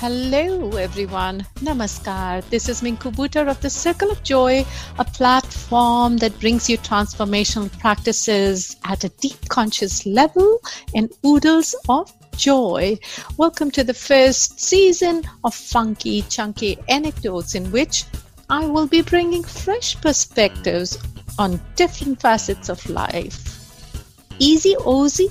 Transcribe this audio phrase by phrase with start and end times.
[0.00, 1.44] Hello, everyone.
[1.56, 2.42] Namaskar.
[2.48, 3.12] This is Minku
[3.46, 4.64] of the Circle of Joy,
[4.98, 10.62] a platform that brings you transformational practices at a deep conscious level
[10.94, 12.98] and oodles of joy.
[13.36, 18.04] Welcome to the first season of Funky Chunky Anecdotes, in which
[18.48, 20.96] I will be bringing fresh perspectives
[21.38, 23.92] on different facets of life.
[24.38, 25.30] Easy Ozy,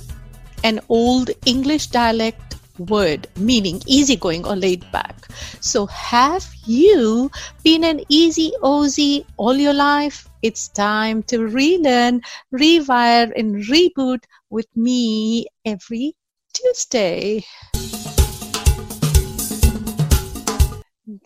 [0.62, 2.49] an old English dialect
[2.80, 5.28] word meaning easygoing or laid back.
[5.60, 7.30] So, have you
[7.62, 10.28] been an easy Ozy all your life?
[10.42, 12.22] It's time to relearn,
[12.52, 16.14] rewire, and reboot with me every
[16.54, 17.44] Tuesday.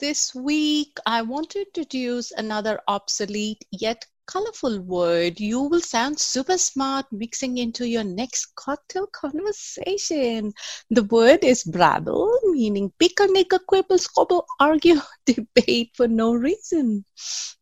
[0.01, 6.58] This week, I want to introduce another obsolete yet colorful word, you will sound super
[6.58, 10.54] smart mixing into your next cocktail conversation.
[10.92, 17.06] The word is brabble, meaning pick a nigga, quibble, squabble, argue, debate for no reason.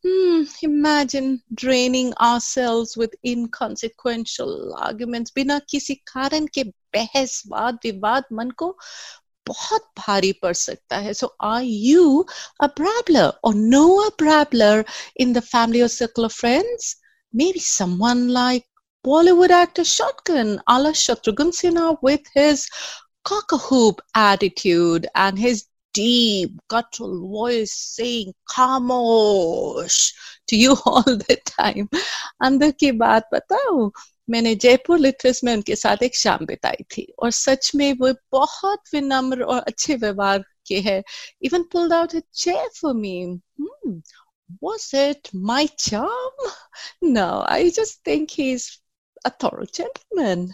[0.04, 6.64] Hmm, imagine draining ourselves with inconsequential arguments बिना किसी कारण के
[6.96, 8.76] बहस वाद विवाद मन को
[9.46, 12.26] बहुत भारी पड़ सकता है सो are you
[12.60, 14.84] a brabbler or know a brabbler
[15.20, 16.96] in the family or circle of friends
[17.34, 18.64] maybe someone like
[19.04, 22.68] Bollywood actor Shotgun, ala Shatrughan Sinha, with his
[23.24, 30.12] cock-a-hoop attitude and his deep guttural voice saying "Khamosh"
[30.48, 31.88] to you all the time.
[32.42, 33.90] अंदर की बात बताओ
[34.30, 38.94] मैंने जयपुर लिटरेस में उनके साथ एक शाम बिताई थी और सच में वो बहुत
[38.94, 41.02] विनम्र और अच्छे व्यवहार के है
[41.42, 43.38] even pulled out a chair for me
[44.60, 46.32] was it my charm?
[47.02, 48.80] No, I just think he's
[49.24, 50.52] a thorough gentleman.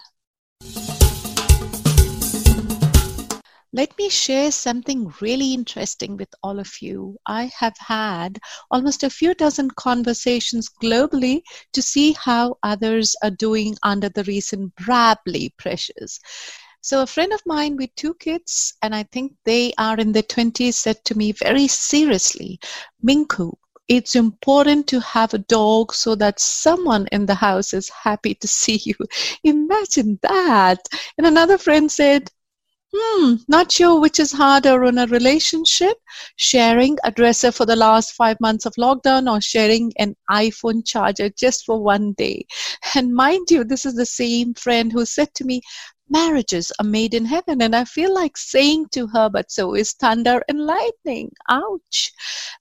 [3.71, 7.17] Let me share something really interesting with all of you.
[7.27, 8.39] I have had
[8.71, 11.43] almost a few dozen conversations globally
[11.73, 16.19] to see how others are doing under the recent Brably pressures.
[16.81, 20.23] So, a friend of mine with two kids, and I think they are in their
[20.23, 22.59] 20s, said to me very seriously,
[23.05, 23.53] Minku,
[23.87, 28.47] it's important to have a dog so that someone in the house is happy to
[28.47, 28.95] see you.
[29.43, 30.79] Imagine that.
[31.19, 32.31] And another friend said,
[32.91, 35.97] Hmm, not sure which is harder on a relationship
[36.37, 41.29] sharing a dresser for the last five months of lockdown or sharing an iPhone charger
[41.29, 42.47] just for one day.
[42.95, 45.61] And mind you, this is the same friend who said to me,
[46.11, 47.61] Marriages are made in heaven.
[47.61, 51.31] And I feel like saying to her, but so is thunder and lightning.
[51.47, 52.11] Ouch.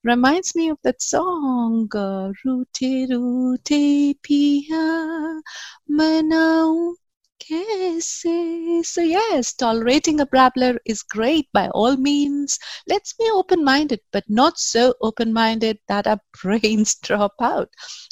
[0.04, 1.88] Reminds me of that song,
[2.44, 5.40] Rute Rute Pia
[5.90, 6.94] Manau
[7.44, 12.58] so, yes, tolerating a brabbler is great by all means.
[12.86, 17.70] Let's be open minded, but not so open minded that our brains drop out.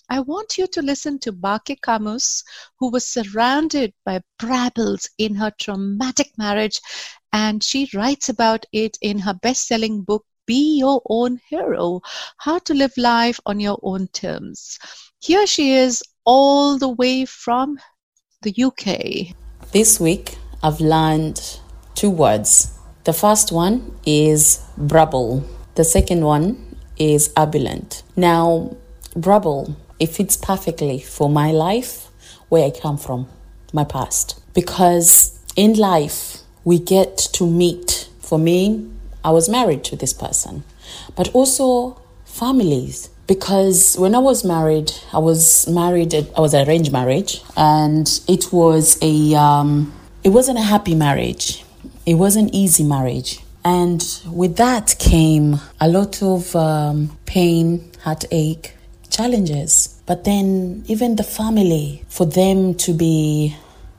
[0.09, 2.45] I want you to listen to Bake Camus,
[2.79, 6.81] who was surrounded by brabbles in her traumatic marriage,
[7.33, 12.01] and she writes about it in her best selling book, Be Your Own Hero
[12.39, 14.79] How to Live Life on Your Own Terms.
[15.19, 17.79] Here she is, all the way from
[18.43, 19.35] the UK?
[19.73, 21.59] This week, I've learned
[21.95, 22.79] two words.
[23.05, 28.03] The first one is brabble, the second one is ebullient.
[28.15, 28.77] Now,
[29.15, 32.09] brabble, it fits perfectly for my life,
[32.49, 33.29] where I come from,
[33.73, 34.41] my past.
[34.55, 38.09] Because in life, we get to meet.
[38.21, 38.91] For me,
[39.25, 40.65] I was married to this person,
[41.15, 46.15] but also families because when I was married, I was married.
[46.15, 49.93] I was arranged marriage, and it was a um,
[50.23, 51.65] it wasn't a happy marriage.
[52.05, 58.75] It wasn't easy marriage, and with that came a lot of um, pain, heartache,
[59.11, 60.01] challenges.
[60.07, 63.57] But then even the family, for them to be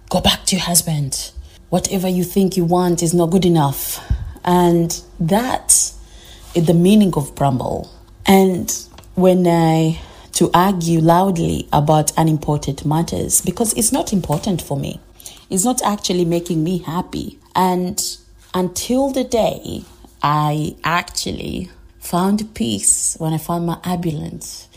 [0.09, 1.31] go back to your husband.
[1.69, 3.99] Whatever you think you want is not good enough,
[4.45, 5.91] and that
[6.55, 7.91] is the meaning of bramble.
[8.25, 8.73] And
[9.17, 9.99] when I
[10.33, 14.99] to argue loudly about unimportant matters because it's not important for me.
[15.49, 17.39] It's not actually making me happy.
[17.55, 17.99] And
[18.53, 19.85] until the day
[20.21, 24.67] I actually found peace when I found my ambulance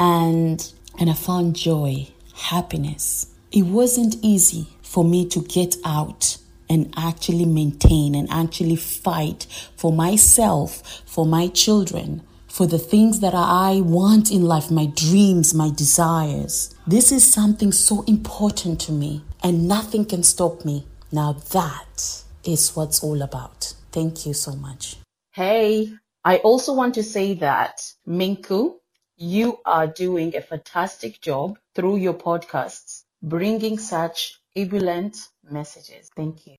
[0.00, 3.26] and and I found joy, happiness.
[3.50, 6.38] It wasn't easy for me to get out
[6.70, 9.46] and actually maintain and actually fight
[9.76, 12.22] for myself, for my children,
[12.52, 16.74] for the things that I want in life, my dreams, my desires.
[16.86, 20.86] This is something so important to me, and nothing can stop me.
[21.10, 23.72] Now, that is what's all about.
[23.90, 24.98] Thank you so much.
[25.30, 25.94] Hey,
[26.24, 28.74] I also want to say that Minku,
[29.16, 36.10] you are doing a fantastic job through your podcasts, bringing such ebullient messages.
[36.14, 36.56] Thank you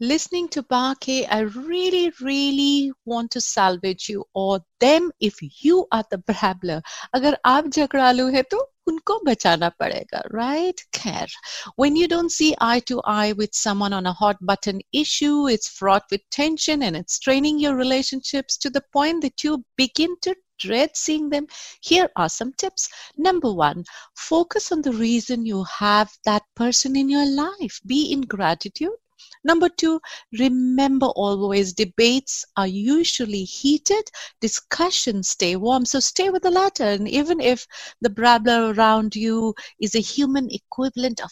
[0.00, 6.04] Listening to Bake, I really, really want to salvage you or them if you are
[6.10, 6.82] the brabbler.
[7.14, 8.58] अगर आप झगड़ालू है तो
[8.88, 11.28] उनको बचाना पड़ेगा right खैर
[11.76, 15.68] when you don't see eye to eye with someone on a hot button issue it's
[15.68, 20.34] fraught with tension and it's straining your relationships to the point that you begin to
[20.58, 21.46] dread seeing them
[21.80, 23.84] here are some tips number one
[24.16, 28.98] focus on the reason you have that person in your life be in gratitude
[29.43, 29.99] Number two,
[30.37, 34.09] remember always debates are usually heated,
[34.41, 35.85] discussions stay warm.
[35.85, 36.83] So stay with the latter.
[36.83, 37.65] And even if
[38.01, 41.31] the brabbler around you is a human equivalent of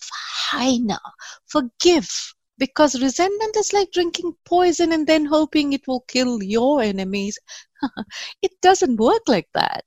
[0.52, 1.00] hyena,
[1.46, 2.10] forgive.
[2.58, 7.38] Because resentment is like drinking poison and then hoping it will kill your enemies.
[8.42, 9.84] it doesn't work like that.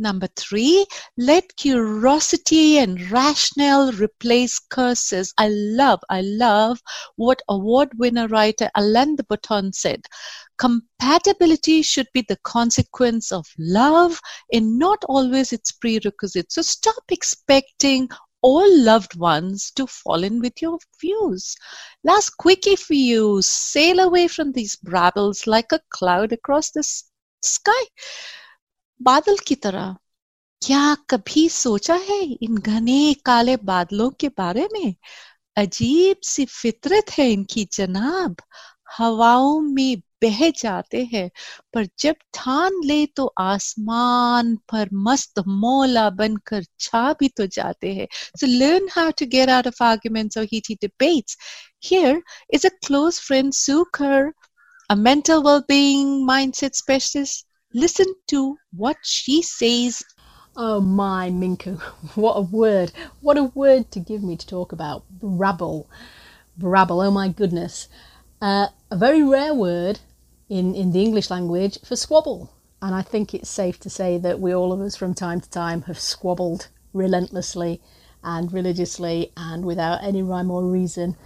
[0.00, 0.86] Number three,
[1.18, 5.34] let curiosity and rationale replace curses.
[5.36, 6.80] I love, I love
[7.16, 10.00] what award winner writer Alain de Botton said.
[10.56, 14.18] Compatibility should be the consequence of love
[14.50, 16.50] and not always its prerequisite.
[16.50, 18.08] So stop expecting
[18.40, 21.54] all loved ones to fall in with your views.
[22.04, 26.82] Last quickie for you sail away from these brabbles like a cloud across the
[27.42, 27.82] sky.
[29.00, 29.96] बादल की तरह।
[30.62, 34.94] क्या कभी सोचा है इन घने काले बादलों के बारे में?
[35.56, 38.36] अजीब सी फितरत है इनकी जनाब।
[38.98, 41.30] हवाओं में बह जाते हैं,
[41.74, 48.06] पर जब ठान ले तो आसमान पर मस्त मोला बनकर छा भी तो जाते हैं।
[48.40, 51.38] So learn how to get out of arguments or heated debates
[51.84, 52.22] here
[52.54, 54.32] is a close friend सुकर
[54.90, 60.02] a mental wellbeing mindset specialist Listen to what she says.
[60.56, 61.78] Oh my, Minku,
[62.16, 62.90] what a word.
[63.20, 65.04] What a word to give me to talk about.
[65.10, 65.86] Brabble.
[66.58, 67.88] Brabble, oh my goodness.
[68.42, 70.00] Uh, a very rare word
[70.48, 72.50] in, in the English language for squabble.
[72.82, 75.50] And I think it's safe to say that we all of us from time to
[75.50, 77.80] time have squabbled relentlessly
[78.24, 81.16] and religiously and without any rhyme or reason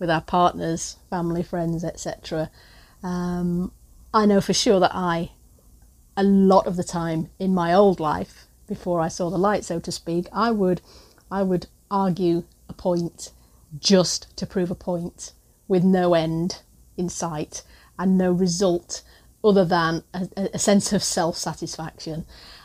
[0.00, 2.50] with our partners, family, friends, etc.
[3.04, 3.70] Um,
[4.12, 5.30] I know for sure that I
[6.16, 9.80] a lot of the time in my old life, before I saw the light, so
[9.80, 10.80] to speak, I would,
[11.30, 13.30] I would argue a point
[13.78, 15.32] just to prove a point
[15.68, 16.60] with no end
[16.96, 17.62] in sight
[17.98, 19.02] and no result
[19.44, 22.24] other than a, a sense of self satisfaction.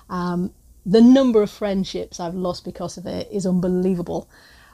[0.10, 0.54] Um,
[0.86, 4.30] the number of friendships I've lost because of it is unbelievable.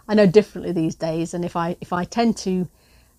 [0.07, 2.67] I know differently these days, and if I if I tend to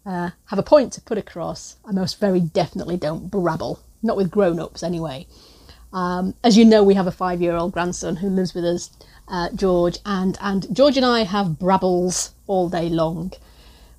[0.07, 4.31] uh, have a point to put across, I most very definitely don't brabble not with
[4.31, 5.27] grown ups anyway.
[5.93, 8.91] Um, as you know, we have a five year old grandson who lives with us,
[9.29, 13.33] uh, George, and, and George and I have brabbles all day long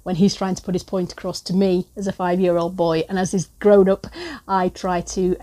[0.03, 2.75] when he's trying to put his point across to me as a five year old
[2.75, 3.03] boy.
[3.09, 4.07] And as he's grown up,
[4.47, 5.37] I try to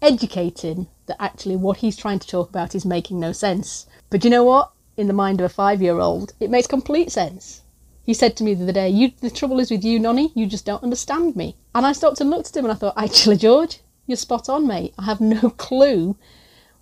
[0.00, 3.86] educate him that actually what he's trying to talk about is making no sense.
[4.08, 4.70] But you know what?
[4.96, 7.62] In the mind of a five year old, it makes complete sense.
[8.04, 10.64] He said to me the other day, The trouble is with you, Nonny, you just
[10.64, 11.56] don't understand me.
[11.74, 14.66] And I stopped and looked at him and I thought, Actually, George, you're spot on,
[14.66, 14.94] mate.
[14.98, 16.16] I have no clue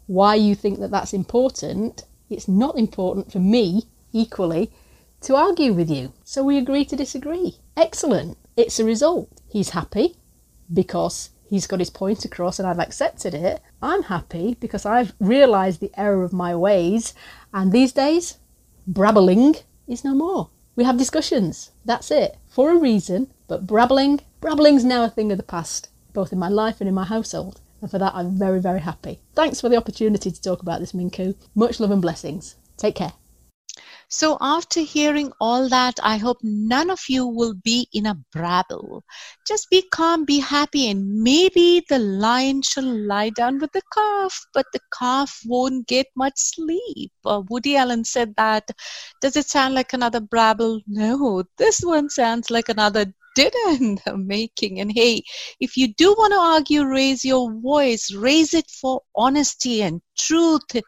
[0.07, 2.05] why you think that that's important.
[2.31, 4.71] It's not important for me, equally,
[5.23, 6.13] to argue with you.
[6.25, 7.59] So we agree to disagree.
[7.77, 8.39] Excellent.
[8.57, 9.29] It's a result.
[9.49, 10.17] He's happy
[10.73, 13.61] because he's got his point across and I've accepted it.
[13.83, 17.13] I'm happy because I've realised the error of my ways.
[17.53, 18.39] And these days,
[18.87, 19.57] brabbling
[19.89, 20.51] is no more.
[20.77, 21.73] We have discussions.
[21.85, 22.37] That's it.
[22.49, 23.33] For a reason.
[23.49, 26.95] But brabbling, brabbling's now a thing of the past both in my life and in
[26.95, 27.61] my household.
[27.83, 29.21] And for that, I'm very, very happy.
[29.35, 31.37] Thanks for the opportunity to talk about this, Minku.
[31.55, 32.57] Much love and blessings.
[32.79, 33.13] Take care.
[34.09, 39.03] So, after hearing all that, I hope none of you will be in a brabble.
[39.47, 44.41] Just be calm, be happy, and maybe the lion shall lie down with the calf,
[44.55, 47.13] but the calf won't get much sleep.
[47.27, 48.71] Uh, Woody Allen said that.
[49.21, 50.81] Does it sound like another brabble?
[50.87, 54.81] No, this one sounds like another didn't making.
[54.81, 55.23] And hey,
[55.61, 60.83] if you do want to argue, raise your voice, raise it for honesty and truth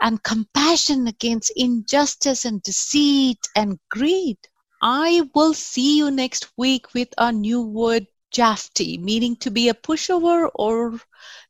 [0.00, 4.36] and compassion against injustice and deceit and greed.
[4.82, 9.74] I will see you next week with a new word, jafty, meaning to be a
[9.74, 11.00] pushover or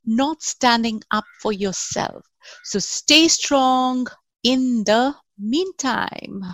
[0.04, 2.24] not standing up for yourself.
[2.62, 4.06] So stay strong
[4.44, 6.44] in the meantime.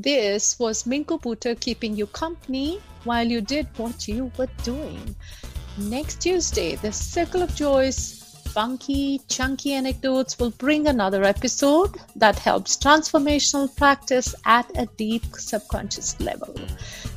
[0.00, 5.16] This was Minku Putter keeping you company while you did what you were doing.
[5.76, 12.76] Next Tuesday, the Circle of Joys funky, chunky anecdotes will bring another episode that helps
[12.76, 16.54] transformational practice at a deep subconscious level.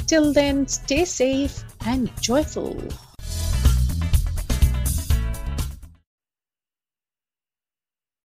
[0.07, 2.75] Till then, stay safe and joyful.